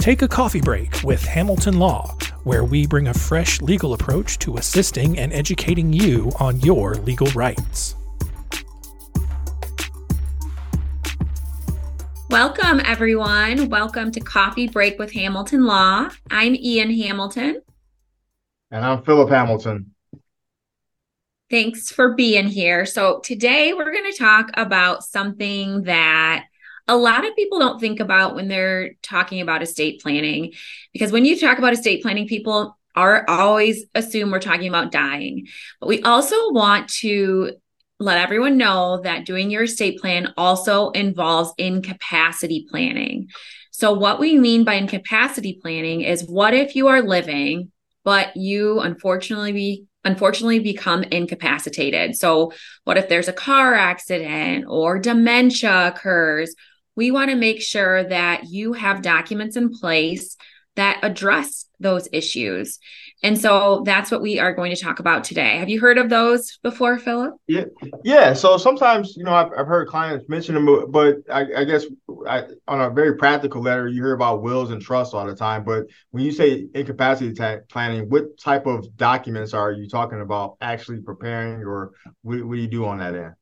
[0.00, 4.56] Take a coffee break with Hamilton Law, where we bring a fresh legal approach to
[4.56, 7.96] assisting and educating you on your legal rights.
[12.30, 13.68] Welcome, everyone.
[13.68, 16.08] Welcome to Coffee Break with Hamilton Law.
[16.30, 17.60] I'm Ean Hamilton.
[18.70, 19.94] And I'm Philip Hamilton.
[21.50, 22.86] Thanks for being here.
[22.86, 26.46] So, today we're going to talk about something that
[26.88, 30.52] a lot of people don't think about when they're talking about estate planning
[30.92, 35.46] because when you talk about estate planning people are always assume we're talking about dying
[35.80, 37.52] but we also want to
[37.98, 43.28] let everyone know that doing your estate plan also involves incapacity planning
[43.70, 47.70] so what we mean by incapacity planning is what if you are living
[48.04, 52.16] but you unfortunately be unfortunately become incapacitated.
[52.16, 52.52] So,
[52.84, 56.54] what if there's a car accident or dementia occurs
[57.00, 60.36] we want to make sure that you have documents in place
[60.76, 62.78] that address those issues.
[63.22, 65.56] And so that's what we are going to talk about today.
[65.56, 67.36] Have you heard of those before, Philip?
[67.46, 67.64] Yeah,
[68.04, 68.34] yeah.
[68.34, 71.86] So sometimes, you know, I've, I've heard clients mention them, but I, I guess
[72.28, 75.64] I, on a very practical letter, you hear about wills and trusts all the time.
[75.64, 80.58] But when you say incapacity t- planning, what type of documents are you talking about
[80.60, 83.32] actually preparing, or what, what do you do on that end?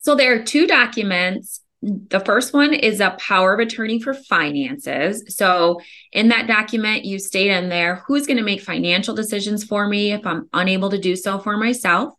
[0.00, 5.24] So there are two documents the first one is a power of attorney for finances.
[5.34, 5.80] So,
[6.12, 10.12] in that document, you state in there who's going to make financial decisions for me
[10.12, 12.12] if I'm unable to do so for myself.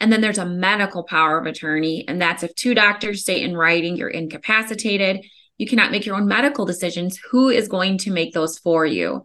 [0.00, 3.56] And then there's a medical power of attorney, and that's if two doctors state in
[3.56, 5.26] writing you're incapacitated,
[5.58, 7.20] you cannot make your own medical decisions.
[7.30, 9.22] Who is going to make those for you?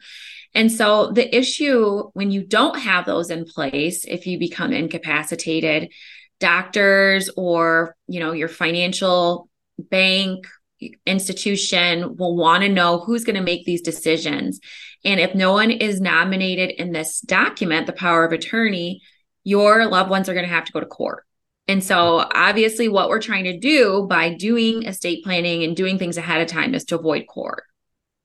[0.53, 5.93] And so, the issue when you don't have those in place, if you become incapacitated,
[6.39, 10.47] doctors or you know your financial bank
[11.05, 14.59] institution will want to know who's going to make these decisions.
[15.03, 19.01] And if no one is nominated in this document, the power of attorney,
[19.43, 21.23] your loved ones are going to have to go to court.
[21.69, 26.15] And so, obviously, what we're trying to do by doing estate planning and doing things
[26.15, 27.63] ahead of time is to avoid court.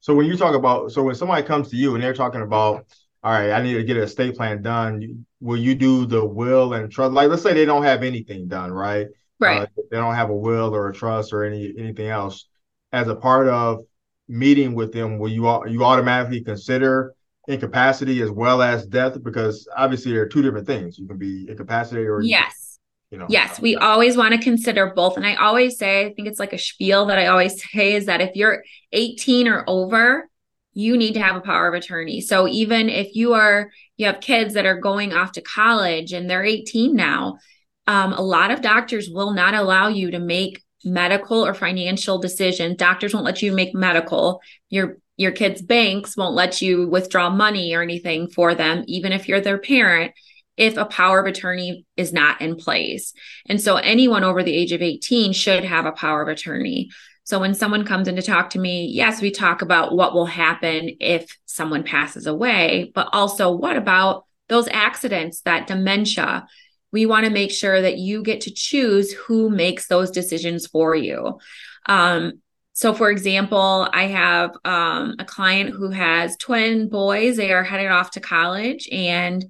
[0.01, 2.87] So, when you talk about, so when somebody comes to you and they're talking about,
[3.25, 6.75] all right, I need to get an estate plan done, will you do the will
[6.75, 7.15] and trust?
[7.15, 9.09] Like, let's say they don't have anything done, right?
[9.41, 9.63] Right.
[9.63, 12.47] Uh, they don't have a will or a trust or any anything else.
[12.93, 13.81] As a part of
[14.29, 17.15] meeting with them, will you you automatically consider
[17.49, 19.23] incapacity as well as death?
[19.23, 20.99] Because obviously there are two different things.
[20.99, 22.79] You can be incapacitated or yes.
[23.11, 25.19] You know, yes, we always want to consider both.
[25.19, 28.07] And I always say, I think it's like a spiel that I always say is
[28.07, 30.31] that if you're 18 or over,
[30.73, 32.23] you need to have a power of attorney.
[32.23, 36.29] So even if you are, you have kids that are going off to college and
[36.29, 37.39] they're 18 now,
[37.87, 42.77] um, a lot of doctors will not allow you to make medical or financial decisions.
[42.77, 44.41] Doctors won't let you make medical.
[44.69, 49.29] Your your kids' banks won't let you withdraw money or anything for them, even if
[49.29, 50.13] you're their parent,
[50.57, 53.13] if a power of attorney is not in place.
[53.47, 56.91] And so anyone over the age of 18 should have a power of attorney.
[57.25, 60.27] So when someone comes in to talk to me, yes, we talk about what will
[60.27, 66.47] happen if someone passes away, but also what about those accidents, that dementia,
[66.93, 70.95] we want to make sure that you get to choose who makes those decisions for
[70.95, 71.39] you.
[71.87, 72.43] Um,
[72.75, 77.37] so, for example, I have um, a client who has twin boys.
[77.37, 79.45] They are headed off to college, and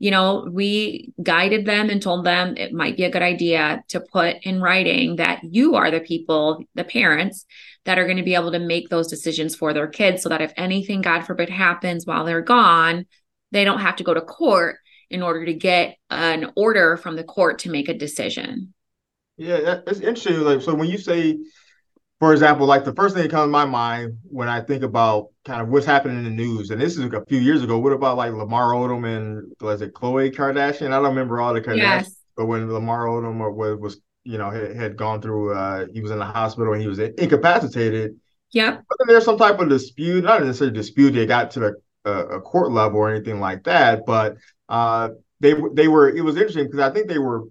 [0.00, 4.00] you know, we guided them and told them it might be a good idea to
[4.00, 7.46] put in writing that you are the people, the parents,
[7.84, 10.40] that are going to be able to make those decisions for their kids so that
[10.40, 13.06] if anything, God forbid, happens while they're gone,
[13.50, 14.76] they don't have to go to court
[15.10, 18.74] in order to get an order from the court to make a decision.
[19.36, 20.40] Yeah, that's interesting.
[20.40, 21.38] Like, so when you say,
[22.18, 25.28] for example, like the first thing that comes to my mind when I think about
[25.44, 27.78] kind of what's happening in the news, and this is a few years ago.
[27.78, 30.88] What about like Lamar Odom and was it Khloe Kardashian?
[30.88, 32.16] I don't remember all the Kardashians, yes.
[32.36, 36.10] but when Lamar Odom was, was you know had, had gone through, uh, he was
[36.10, 38.16] in the hospital and he was incapacitated.
[38.50, 38.78] Yeah.
[38.88, 41.12] But there's some type of dispute, not necessarily dispute.
[41.12, 41.74] They got to the
[42.08, 44.36] a court level or anything like that, but
[44.68, 45.10] uh,
[45.40, 46.08] they they were.
[46.08, 47.44] It was interesting because I think they were.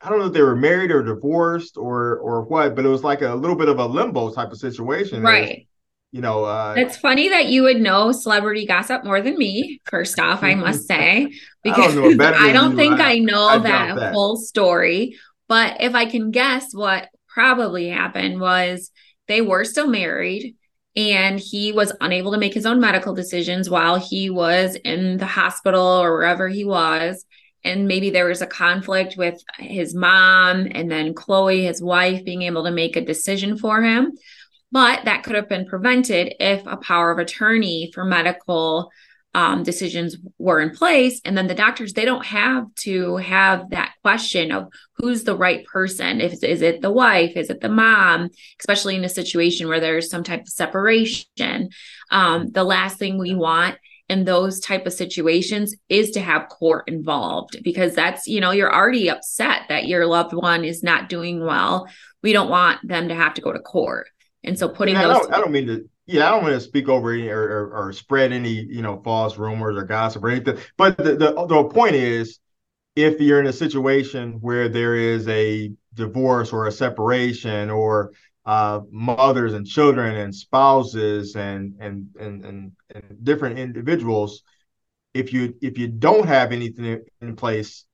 [0.00, 3.04] I don't know if they were married or divorced or or what, but it was
[3.04, 5.22] like a little bit of a limbo type of situation.
[5.22, 5.66] Right.
[6.10, 9.80] you know, uh, it's funny that you would know celebrity gossip more than me.
[9.88, 11.32] First off, I must say
[11.62, 15.16] because I don't, I don't think I, I know I that, that full story.
[15.48, 18.90] But if I can guess, what probably happened was
[19.28, 20.56] they were still married
[20.94, 25.26] and he was unable to make his own medical decisions while he was in the
[25.26, 27.24] hospital or wherever he was.
[27.64, 32.42] And maybe there was a conflict with his mom and then Khloe his wife being
[32.42, 34.12] able to make a decision for him.
[34.70, 38.90] But that could have been prevented if a power of attorney for medical
[39.34, 41.20] um, decisions were in place.
[41.24, 45.64] And then the doctors, they don't have to have that question of who's the right
[45.66, 46.20] person.
[46.20, 47.36] If is it the wife?
[47.36, 48.28] Is it the mom?
[48.60, 51.70] Especially in a situation where there's some type of separation.
[52.10, 56.84] Um, the last thing we want in those type of situations is to have court
[56.86, 61.40] involved because that's you know you're already upset that your loved one is not doing
[61.42, 61.88] well
[62.22, 64.08] we don't want them to have to go to court
[64.44, 66.54] and so putting yeah, those I don't, I don't mean to yeah, I don't want
[66.54, 70.24] to speak over any or, or, or, spread any, you know, false rumors or gossip
[70.24, 70.58] or anything.
[70.76, 72.40] But the, the, the point is,
[72.96, 78.12] if you're in a situation where there is a divorce or a separation or
[78.44, 84.42] uh, mothers and children and spouses and, and and and and different individuals,
[85.14, 87.86] if you if you don't have anything in place,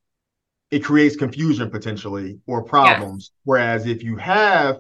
[0.71, 3.31] it creates confusion potentially or problems.
[3.31, 3.41] Yes.
[3.45, 4.79] Whereas if you have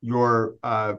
[0.00, 0.94] your uh,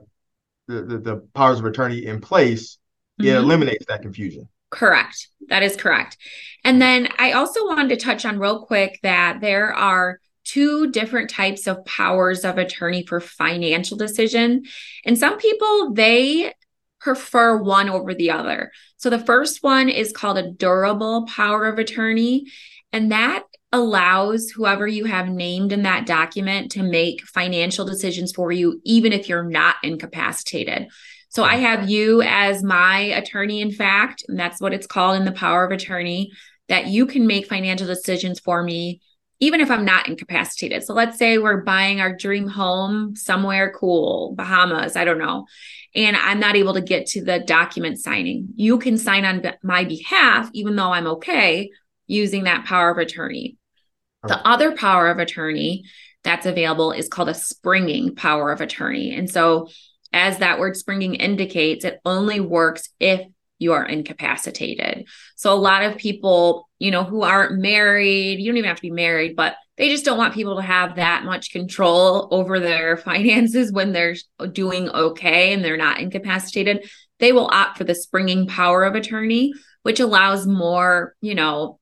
[0.69, 2.77] the, the, the powers of attorney in place,
[3.19, 3.27] mm-hmm.
[3.27, 4.47] it eliminates that confusion.
[4.69, 5.27] Correct.
[5.49, 6.17] That is correct.
[6.63, 11.29] And then I also wanted to touch on real quick that there are two different
[11.29, 14.63] types of powers of attorney for financial decision.
[15.05, 16.53] And some people, they
[16.99, 18.71] prefer one over the other.
[18.97, 22.45] So the first one is called a durable power of attorney.
[22.91, 28.51] And that allows whoever you have named in that document to make financial decisions for
[28.51, 30.87] you, even if you're not incapacitated.
[31.29, 31.65] So I mm-hmm.
[31.65, 35.63] have you as my attorney, in fact, and that's what it's called in the power
[35.63, 36.31] of attorney,
[36.67, 39.01] that you can make financial decisions for me,
[39.39, 40.83] even if I'm not incapacitated.
[40.83, 45.45] So let's say we're buying our dream home somewhere cool, Bahamas, I don't know,
[45.95, 48.49] and I'm not able to get to the document signing.
[48.55, 51.69] You can sign on my behalf, even though I'm okay
[52.07, 53.58] using that power of attorney.
[54.23, 54.41] The oh.
[54.43, 55.85] other power of attorney
[56.23, 59.15] that's available is called a springing power of attorney.
[59.15, 59.69] And so,
[60.11, 63.21] as that word springing indicates, it only works if
[63.59, 65.07] you are incapacitated.
[65.35, 68.81] So, a lot of people, you know, who aren't married, you don't even have to
[68.81, 72.97] be married, but they just don't want people to have that much control over their
[73.09, 74.15] finances when they're
[74.51, 76.89] doing okay and they're not incapacitated.
[77.19, 81.78] They will opt for the springing power of attorney, which allows more, you know,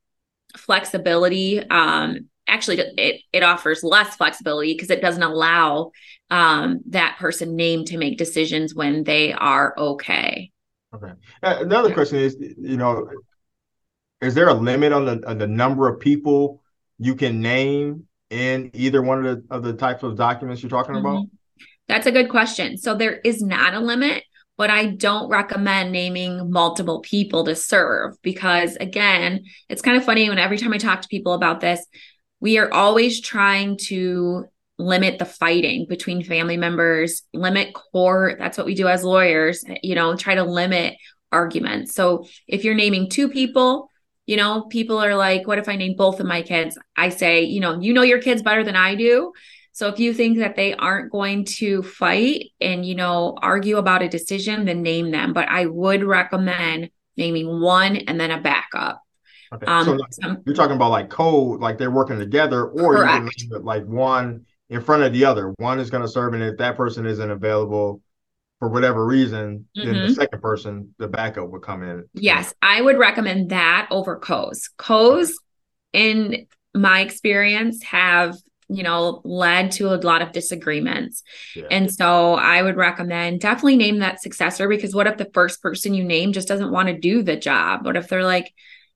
[0.58, 1.60] flexibility.
[1.70, 5.92] Um, actually, it it offers less flexibility because it doesn't allow
[6.30, 10.52] um, that person named to make decisions when they are okay.
[10.94, 11.12] Okay.
[11.44, 13.10] Another question is, you know,
[14.22, 16.62] is there a limit on the on the number of people
[16.98, 20.96] you can name in either one of the of the types of documents you're talking
[20.96, 21.06] mm-hmm.
[21.06, 21.26] about?
[21.88, 22.78] That's a good question.
[22.78, 24.24] So there is not a limit
[24.58, 30.28] but I don't recommend naming multiple people to serve because, again, it's kind of funny
[30.28, 31.86] when every time I talk to people about this,
[32.40, 34.46] we are always trying to
[34.80, 38.38] limit the fighting between family members, limit court.
[38.40, 40.96] That's what we do as lawyers, you know, try to limit
[41.32, 41.94] arguments.
[41.94, 43.90] So if you're naming two people,
[44.26, 46.78] you know, people are like, what if I name both of my kids?
[46.96, 49.34] I say, you know, you know your kids better than I do.
[49.78, 54.02] So if you think that they aren't going to fight and, you know, argue about
[54.02, 55.34] a decision, then name them.
[55.34, 59.04] But I would recommend naming one and then a backup.
[59.54, 59.68] Okay.
[59.68, 63.40] Um, so like, some, you're talking about like code, like they're working together, or correct.
[63.40, 65.54] you can like one in front of the other.
[65.58, 68.02] One is going to serve, and if that person isn't available
[68.58, 69.86] for whatever reason, mm-hmm.
[69.86, 70.14] then the mm-hmm.
[70.14, 72.04] second person, the backup would come in.
[72.16, 74.72] Yes, I would recommend that over COs.
[74.78, 75.38] COs,
[75.94, 78.38] in my experience, have
[78.70, 81.24] you know, led to a lot of disagreements.
[81.56, 81.68] Yeah.
[81.72, 85.94] And so I would recommend definitely name that successor because what if the first person
[85.94, 87.86] you name just doesn't want to do the job?
[87.86, 88.54] What if they're like,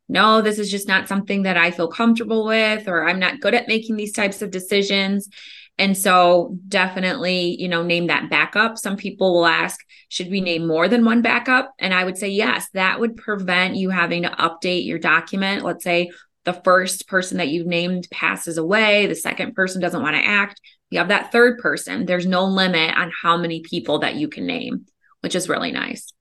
[0.10, 3.54] no, this is just not something that I feel comfortable with, or I'm not good
[3.54, 5.30] at making these types of decisions.
[5.78, 8.78] And so definitely, you know, name that backup.
[8.78, 11.74] Some people will ask, should we name more than one backup?
[11.80, 15.64] And I would say, yes, that would prevent you having to update your document.
[15.64, 16.12] Let's say
[16.44, 20.60] the first person that you've named passes away, the second person doesn't want to act,
[20.90, 22.06] you have that third person.
[22.06, 24.86] There's no limit on how many people that you can name,
[25.22, 26.12] which is really nice.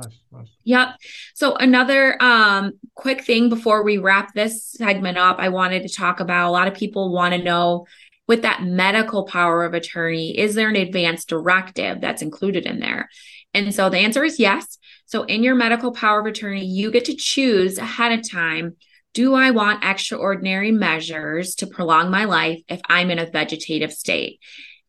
[0.00, 0.48] Nice, nice.
[0.64, 0.88] Yep.
[1.34, 6.20] So another um, quick thing before we wrap this segment up, I wanted to talk
[6.20, 7.86] about a lot of people want to know
[8.26, 13.08] with that medical power of attorney, is there an advance directive that's included in there?
[13.52, 14.78] And so the answer is yes.
[15.06, 18.76] So in your medical power of attorney, you get to choose ahead of time
[19.14, 24.40] do I want extraordinary measures to prolong my life if I'm in a vegetative state?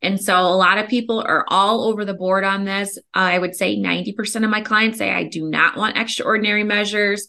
[0.01, 2.99] And so a lot of people are all over the board on this.
[3.13, 7.27] I would say 90% of my clients say, I do not want extraordinary measures.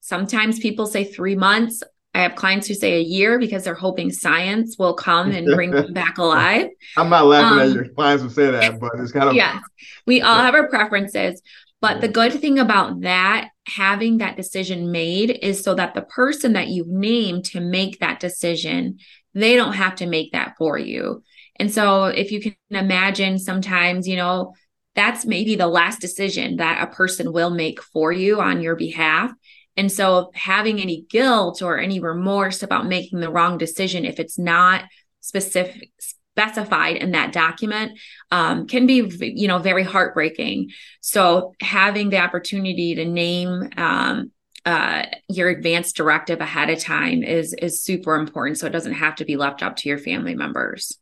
[0.00, 1.82] Sometimes people say three months.
[2.14, 5.72] I have clients who say a year because they're hoping science will come and bring
[5.72, 6.68] them back alive.
[6.96, 9.60] I'm not laughing um, at your clients who say that, but it's kind of yeah.
[10.06, 11.42] We all have our preferences,
[11.84, 16.54] but the good thing about that having that decision made is so that the person
[16.54, 18.96] that you've named to make that decision,
[19.34, 21.22] they don't have to make that for you.
[21.56, 24.54] And so if you can imagine sometimes, you know,
[24.94, 29.30] that's maybe the last decision that a person will make for you on your behalf.
[29.76, 34.38] And so having any guilt or any remorse about making the wrong decision, if it's
[34.38, 34.84] not
[35.20, 35.90] specific,
[36.36, 37.98] specified in that document
[38.32, 40.70] um, can be you know very heartbreaking.
[41.00, 44.32] So having the opportunity to name um,
[44.66, 48.58] uh, your advance directive ahead of time is is super important.
[48.58, 50.98] So it doesn't have to be left up to your family members.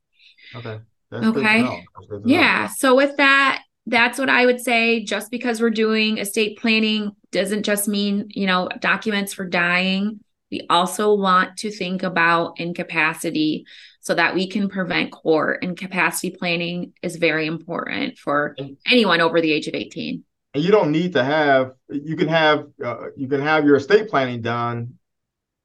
[0.55, 0.81] Okay.
[1.11, 1.85] That's okay?
[2.25, 2.69] yeah.
[2.69, 5.03] So with that that's what I would say.
[5.03, 10.21] Just because we're doing estate planning doesn't just mean, you know, documents for dying.
[10.51, 13.65] We also want to think about incapacity
[14.03, 18.57] so that we can prevent core And capacity planning is very important for
[18.87, 20.25] anyone over the age of 18.
[20.55, 24.11] And you don't need to have, you can have, uh, you can have your estate
[24.11, 24.95] planning done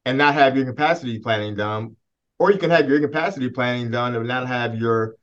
[0.05, 1.95] and not have your capacity planning done,
[2.37, 5.15] or you can have your incapacity planning done and not have your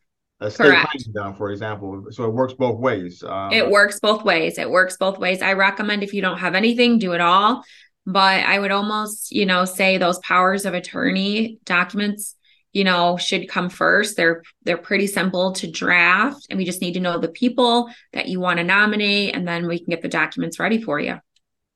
[0.43, 0.91] estate Correct.
[0.91, 2.07] planning done, for example.
[2.11, 3.23] So it works both ways.
[3.23, 4.59] Um, it works both ways.
[4.59, 5.41] It works both ways.
[5.41, 7.65] I recommend if you don't have anything, do it all.
[8.07, 12.35] But I would almost, you know, say those powers of attorney documents
[12.75, 14.19] you know should come first.
[14.19, 18.27] They're they're pretty simple to draft and we just need to know the people that
[18.29, 21.19] you want to nominate and then we can get the documents ready for you.